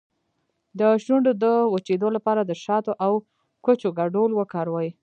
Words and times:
د 0.79 0.81
شونډو 1.05 1.31
د 1.43 1.45
وچیدو 1.73 2.07
لپاره 2.15 2.41
د 2.45 2.51
شاتو 2.63 2.91
او 3.05 3.13
کوچو 3.65 3.89
ګډول 3.99 4.31
وکاروئ 4.35 4.89